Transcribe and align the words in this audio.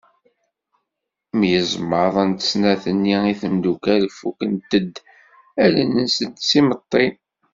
Myeẓmaḍent 1.37 2.45
snat-nni 2.49 3.15
n 3.23 3.25
temdukal 3.39 4.03
fukkent-d 4.17 4.93
allen-nsent 5.63 6.37
s 6.47 6.49
yimeṭṭi. 6.57 7.05